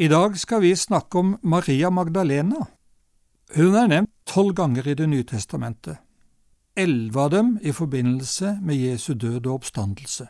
[0.00, 2.66] I dag skal vi snakke om Maria Magdalena.
[3.54, 5.98] Hun er nevnt tolv ganger i Det nye testamentet.
[6.76, 10.28] Elleve av dem i forbindelse med Jesu død og oppstandelse.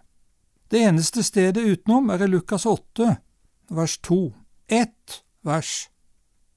[0.71, 3.17] Det eneste stedet utenom er i Lukas 8,
[3.69, 4.33] vers 2.
[4.69, 5.91] Ett vers.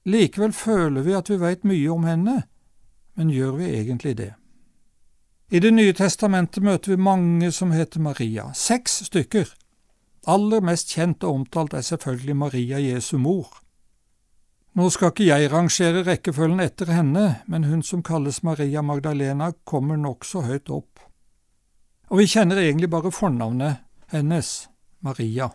[0.04, 2.42] Likevel føler vi at vi veit mye om henne,
[3.14, 4.32] men gjør vi egentlig det?
[5.50, 9.52] I Det nye testamentet møter vi mange som heter Maria, seks stykker.
[10.30, 13.48] Aller mest kjent og omtalt er selvfølgelig Maria Jesu mor.
[14.78, 19.98] Nå skal ikke jeg rangere rekkefølgen etter henne, men hun som kalles Maria Magdalena, kommer
[20.00, 21.02] nokså høyt opp.
[22.08, 24.68] Og vi kjenner egentlig bare fornavnet hennes,
[25.00, 25.50] Maria.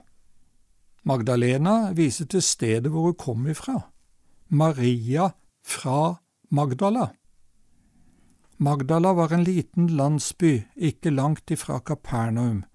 [1.07, 3.79] Magdalena viser til stedet hvor hun kom ifra.
[4.49, 5.31] Maria
[5.63, 6.18] fra
[6.52, 7.09] Magdala.
[8.57, 12.65] Magdala var en liten landsby ikke langt ifra Kapernaum,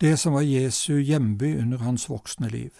[0.00, 2.72] det som var Jesu hjemby under hans voksne liv.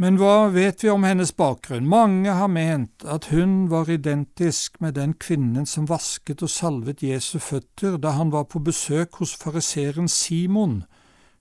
[0.00, 1.88] Men hva vet vi om hennes bakgrunn?
[1.88, 7.38] Mange har ment at hun var identisk med den kvinnen som vasket og salvet Jesu
[7.38, 10.84] føtter da han var på besøk hos fariseeren Simon,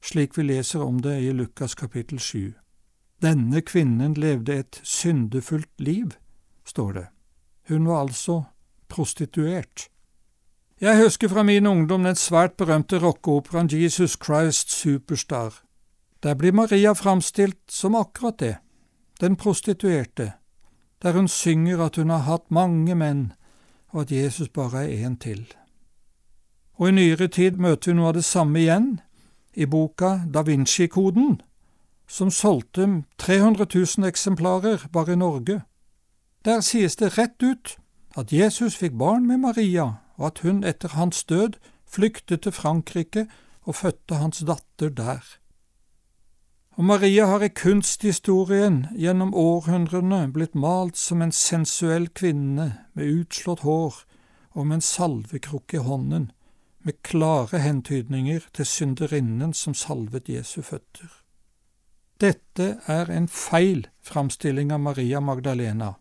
[0.03, 2.51] slik vi leser om det i Lukas kapittel 7.
[3.23, 6.11] Denne kvinnen levde et syndefullt liv,
[6.67, 7.07] står det.
[7.69, 8.41] Hun var altså
[8.87, 9.87] prostituert.
[10.81, 15.53] Jeg husker fra min ungdom den svært berømte rockeoperaen Jesus Christ Superstar.
[16.23, 18.55] Der blir Maria framstilt som akkurat det,
[19.21, 20.33] den prostituerte,
[21.01, 23.33] der hun synger at hun har hatt mange menn,
[23.89, 25.53] og at Jesus bare er en til.
[26.73, 29.01] Og i nyere tid møter vi noe av det samme igjen,
[29.53, 31.41] i boka Da Vinci-koden,
[32.07, 35.61] som solgte 300 000 eksemplarer bare i Norge.
[36.45, 37.77] Der sies det rett ut
[38.15, 41.55] at Jesus fikk barn med Maria, og at hun etter hans død
[41.87, 43.25] flyktet til Frankrike
[43.63, 45.23] og fødte hans datter der.
[46.79, 53.65] Og Maria har i kunsthistorien gjennom århundrene blitt malt som en sensuell kvinne med utslått
[53.67, 53.97] hår
[54.55, 56.31] og med en salvekrukke i hånden,
[56.79, 61.11] med klare hentydninger til synderinnen som salvet Jesu føtter.
[62.19, 65.93] Dette er en feil framstilling av Maria Magdalena,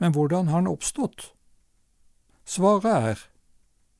[0.00, 1.33] men hvordan har den oppstått?
[2.44, 3.20] Svaret er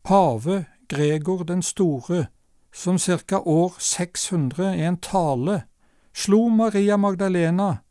[0.04, 2.26] pave Gregor den store,
[2.74, 3.38] som ca.
[3.38, 5.62] år 600 i en tale
[6.14, 7.84] slo Maria Magdalena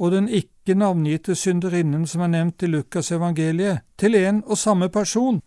[0.00, 5.42] og den ikke navngitte synderinnen som er nevnt i Lukasevangeliet, til en og samme person,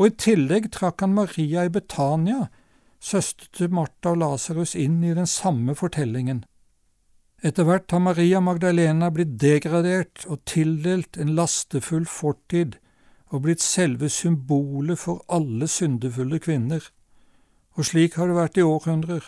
[0.00, 2.46] og i tillegg trakk han Maria i Betania,
[3.02, 6.44] søster til Martha og Lasarus, inn i den samme fortellingen.
[7.42, 12.78] Etter hvert har Maria Magdalena blitt degradert og tildelt en lastefull fortid
[13.32, 16.84] og blitt selve symbolet for alle syndefulle kvinner,
[17.72, 19.24] og slik har det vært i århundrer.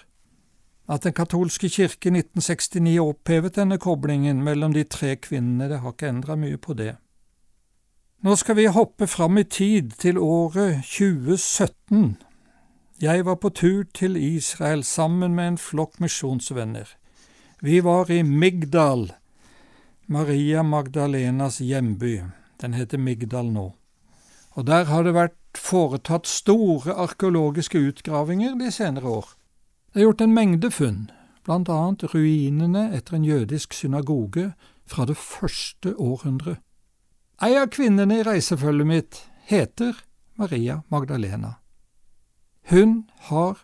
[0.88, 5.94] At Den katolske kirke i 1969 opphevet denne koblingen mellom de tre kvinnene, det har
[5.96, 6.96] ikke endra mye på det.
[8.24, 12.16] Nå skal vi hoppe fram i tid, til året 2017.
[13.00, 16.88] Jeg var på tur til Israel sammen med en flokk misjonsvenner.
[17.60, 19.12] Vi var i Migdal,
[20.06, 22.20] Maria Magdalenas hjemby.
[22.60, 23.72] Den heter Migdal nå.
[24.54, 29.26] Og der har det vært foretatt store arkeologiske utgravinger de senere år.
[29.92, 31.10] Det er gjort en mengde funn,
[31.46, 34.52] blant annet ruinene etter en jødisk synagoge
[34.86, 36.58] fra det første århundret.
[37.42, 39.20] Ei av kvinnene i reisefølget mitt
[39.50, 39.98] heter
[40.38, 41.56] Maria Magdalena.
[42.70, 43.58] Hun har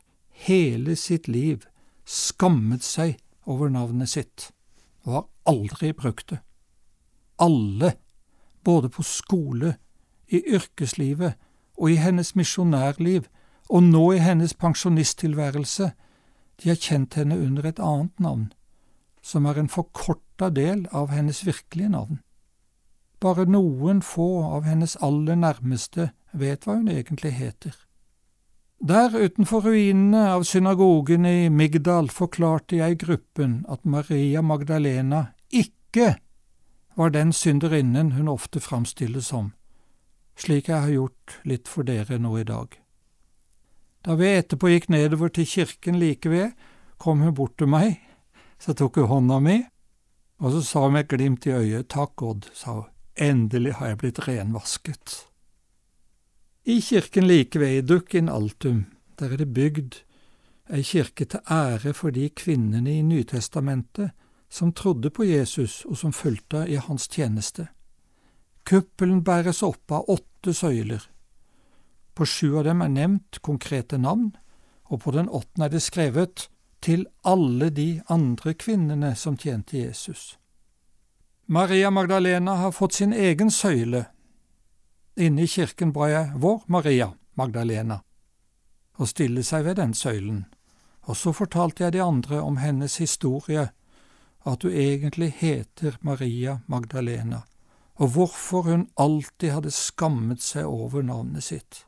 [0.46, 1.66] hele sitt liv
[2.04, 4.50] skammet seg over navnet sitt,
[5.06, 6.40] og har aldri brukt det.
[7.40, 7.94] Alle,
[8.64, 9.76] både på skole,
[10.30, 11.34] i yrkeslivet
[11.78, 13.26] og i hennes misjonærliv,
[13.70, 15.92] og nå i hennes pensjonisttilværelse,
[16.62, 18.48] de har kjent henne under et annet navn,
[19.22, 22.20] som er en forkorta del av hennes virkelige navn.
[23.20, 27.76] Bare noen få av hennes aller nærmeste vet hva hun egentlig heter.
[28.80, 36.14] Der utenfor ruinene av synagogen i Migdal forklarte jeg gruppen at Maria Magdalena ikke
[36.96, 39.52] var den synderinnen hun ofte framstilles som,
[40.40, 42.76] slik jeg har gjort litt for dere nå i dag.
[44.04, 46.54] Da vi etterpå gikk nedover til kirken like ved,
[46.98, 47.98] kom hun bort til meg,
[48.60, 49.58] så tok hun hånda mi,
[50.40, 53.92] og så sa hun med et glimt i øyet, takk Odd, sa hun, endelig har
[53.92, 55.16] jeg blitt renvasket.
[56.64, 58.86] I kirken like ved i Dukkin Altum,
[59.20, 60.00] der er det bygd
[60.70, 64.12] ei kirke til ære for de kvinnene i Nytestamentet
[64.50, 67.66] som trodde på Jesus og som fulgte i hans tjeneste.
[68.70, 71.02] Kuppelen bæres opp av åtte søyler.
[72.14, 74.28] På sju av dem er nevnt konkrete navn,
[74.86, 76.44] og på den åttende er det skrevet
[76.78, 80.36] til alle de andre kvinnene som tjente Jesus.
[81.46, 84.04] Maria Magdalena har fått sin egen søyle.
[85.18, 87.98] Inne i kirken ba jeg Vår Maria Magdalena
[89.00, 90.44] og stille seg ved den søylen,
[91.08, 93.70] og så fortalte jeg de andre om hennes historie,
[94.46, 97.42] at hun egentlig heter Maria Magdalena,
[98.00, 101.84] og hvorfor hun alltid hadde skammet seg over navnet sitt.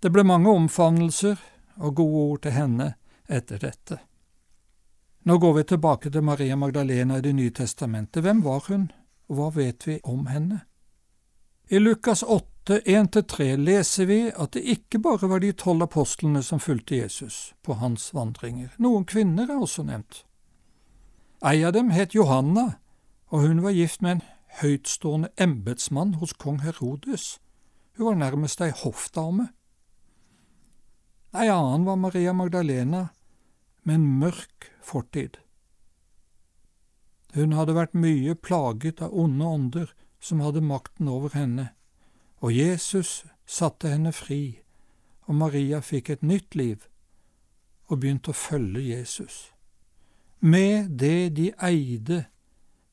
[0.00, 1.40] Det ble mange omfavnelser
[1.80, 2.88] og gode ord til henne
[3.28, 4.00] etter dette.
[5.24, 8.22] Nå går vi tilbake til Maria Magdalena i Det nye testamentet.
[8.22, 8.90] Hvem var hun,
[9.28, 10.62] og hva vet vi om henne?
[11.68, 16.60] I Lukas 8, 1–3 leser vi at det ikke bare var de tolv apostlene som
[16.60, 20.24] fulgte Jesus på hans vandringer, noen kvinner er også nevnt.
[21.44, 22.80] Ei av dem het Johanna,
[23.30, 24.22] og hun var gift med en
[24.58, 27.38] høytstående embetsmann hos kong Herodes.
[27.96, 29.48] Hun var nærmest ei hoffdame.
[31.34, 33.06] Ei annen var Maria Magdalena,
[33.82, 35.38] med en mørk fortid.
[37.34, 41.70] Hun hadde vært mye plaget av onde ånder som hadde makten over henne,
[42.42, 44.60] og Jesus satte henne fri,
[45.30, 46.88] og Maria fikk et nytt liv
[47.90, 49.50] og begynte å følge Jesus.
[50.40, 52.24] Med det de eide,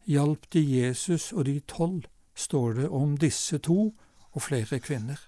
[0.07, 2.05] hjalp de Jesus og de tolv,
[2.35, 3.91] står det om disse to
[4.31, 5.19] og flere kvinner.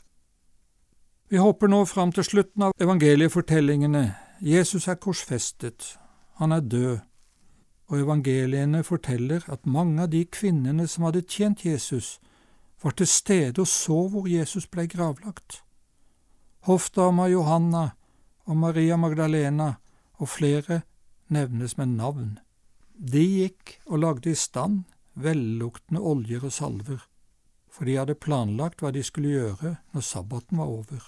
[1.29, 4.15] Vi hopper nå fram til slutten av evangeliefortellingene.
[4.41, 5.97] Jesus er korsfestet,
[6.39, 6.97] han er død,
[7.89, 12.19] og evangeliene forteller at mange av de kvinnene som hadde tjent Jesus,
[12.83, 15.63] var til stede og så hvor Jesus ble gravlagt.
[16.65, 17.89] Hoffdama Johanna
[18.45, 19.73] og Maria Magdalena
[20.13, 20.81] og flere
[21.27, 22.39] nevnes med navn.
[22.99, 24.83] De gikk og lagde i stand
[25.15, 26.99] velluktende oljer og salver,
[27.71, 31.05] for de hadde planlagt hva de skulle gjøre når sabbaten var over.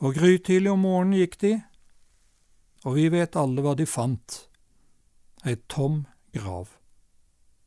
[0.00, 1.52] Og grytidlig om morgenen gikk de,
[2.88, 4.40] og vi vet alle hva de fant–
[5.44, 6.72] ei tom grav.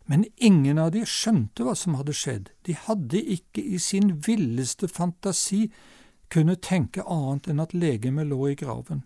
[0.10, 4.90] Men ingen av de skjønte hva som hadde skjedd, de hadde ikke i sin villeste
[4.90, 5.68] fantasi
[6.34, 9.04] kunne tenke annet enn at legemet lå i graven.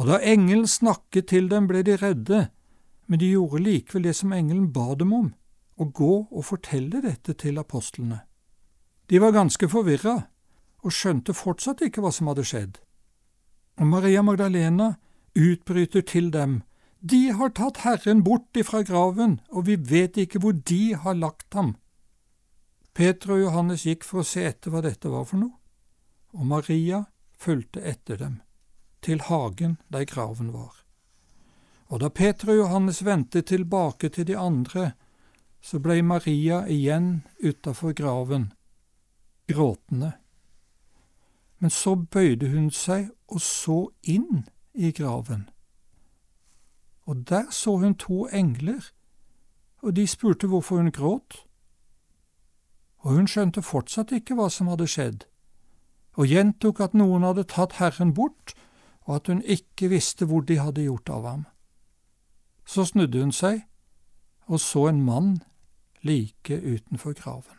[0.00, 2.46] Og da engelen snakket til dem, ble de redde,
[3.06, 5.32] men de gjorde likevel det som engelen ba dem om,
[5.76, 8.22] å gå og fortelle dette til apostlene.
[9.10, 10.16] De var ganske forvirra
[10.84, 12.78] og skjønte fortsatt ikke hva som hadde skjedd.
[13.80, 14.94] Og Maria Magdalena
[15.34, 16.62] utbryter til dem,
[17.04, 21.52] De har tatt Herren bort ifra graven, og vi vet ikke hvor de har lagt
[21.52, 21.74] ham.
[22.94, 25.58] Peter og Johannes gikk for å se etter hva dette var for noe,
[26.32, 27.02] og Maria
[27.36, 28.40] fulgte etter dem,
[29.04, 30.83] til hagen der graven var.
[31.94, 34.92] Og da Peter og Johannes vendte tilbake til de andre,
[35.62, 38.48] så ble Maria igjen utafor graven,
[39.46, 40.10] gråtende.
[41.62, 44.42] Men så bøyde hun seg og så inn
[44.74, 45.46] i graven.
[47.06, 48.90] Og der så hun to engler,
[49.78, 51.46] og de spurte hvorfor hun gråt.
[53.06, 55.24] Og hun skjønte fortsatt ikke hva som hadde skjedd,
[56.18, 58.58] og gjentok at noen hadde tatt Herren bort,
[59.06, 61.50] og at hun ikke visste hvor de hadde gjort av ham.
[62.64, 63.64] Så snudde hun seg
[64.46, 65.42] og så en mann
[66.02, 67.56] like utenfor graven.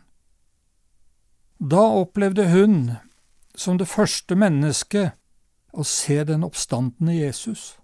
[1.58, 2.90] Da opplevde hun
[3.54, 5.16] som det første mennesket
[5.72, 7.78] å se den oppstandende Jesus.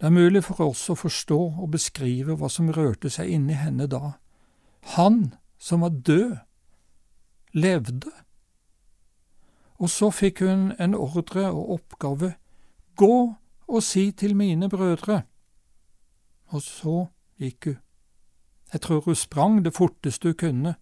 [0.00, 3.88] Det er mulig for oss å forstå og beskrive hva som rørte seg inni henne
[3.90, 4.14] da.
[4.96, 6.38] Han som var død,
[7.52, 8.12] levde.
[9.76, 12.32] Og så fikk hun en ordre og oppgave,
[12.96, 13.34] gå
[13.68, 15.22] og si til mine brødre.
[16.50, 17.06] Og så
[17.38, 17.78] gikk hun.
[18.72, 20.74] Jeg tror hun sprang det forteste hun kunne,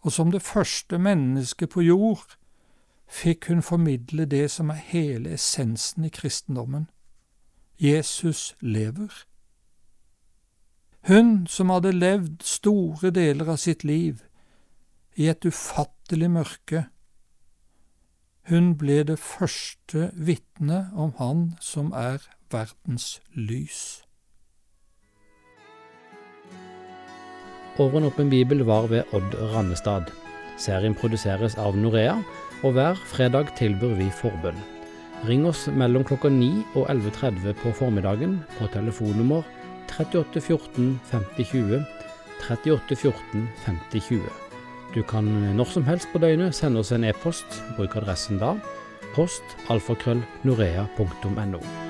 [0.00, 2.36] og som det første mennesket på jord
[3.10, 6.88] fikk hun formidle det som er hele essensen i kristendommen.
[7.80, 9.10] Jesus lever.
[11.08, 14.20] Hun som hadde levd store deler av sitt liv
[15.16, 16.84] i et ufattelig mørke,
[18.50, 24.02] hun ble det første vitne om Han som er verdens lys.
[27.80, 30.10] Over en åpen bibel var ved Odd Rannestad.
[30.60, 32.18] Serien produseres av Norea
[32.60, 34.58] og hver fredag tilbyr vi forbønn.
[35.24, 39.48] Ring oss mellom klokka 9 og 11.30 på formiddagen på telefonnummer
[39.88, 41.82] 38 14 50 20,
[42.44, 44.28] 38 14 50 20.
[44.94, 47.62] Du kan når som helst på døgnet sende oss en e-post.
[47.78, 48.58] Bruk adressen da
[49.14, 51.89] post alfakrøllnorea.no.